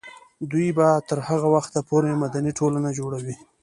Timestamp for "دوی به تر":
0.51-1.19